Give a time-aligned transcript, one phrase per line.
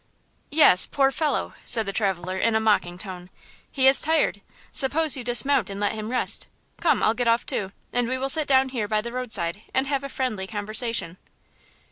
[0.49, 3.29] "Yes, poor fellow," said the traveler, in a mocking tone,
[3.71, 6.47] "he is tired; suppose you dismount and let him rest.
[6.79, 9.85] Come, I'll get off, too, and we will sit down here by the roadside and
[9.85, 11.17] have a friendly conversation."